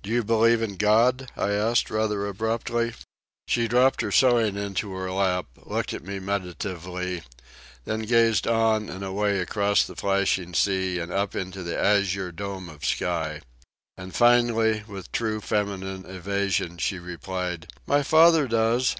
"Do 0.00 0.10
you 0.10 0.22
believe 0.22 0.62
in 0.62 0.76
God?" 0.76 1.32
I 1.36 1.50
asked 1.50 1.90
rather 1.90 2.24
abruptly. 2.28 2.94
She 3.48 3.66
dropped 3.66 4.00
her 4.00 4.12
sewing 4.12 4.54
into 4.54 4.92
her 4.92 5.10
lap, 5.10 5.46
looked 5.56 5.92
at 5.92 6.04
me 6.04 6.20
meditatively, 6.20 7.24
then 7.84 8.02
gazed 8.02 8.46
on 8.46 8.88
and 8.88 9.02
away 9.04 9.40
across 9.40 9.82
the 9.84 9.96
flashing 9.96 10.54
sea 10.54 11.00
and 11.00 11.10
up 11.10 11.34
into 11.34 11.64
the 11.64 11.76
azure 11.76 12.30
dome 12.30 12.68
of 12.68 12.84
sky. 12.84 13.40
And 13.96 14.14
finally, 14.14 14.84
with 14.86 15.10
true 15.10 15.40
feminine 15.40 16.04
evasion, 16.06 16.78
she 16.78 17.00
replied: 17.00 17.66
"My 17.88 18.04
father 18.04 18.46
does." 18.46 18.94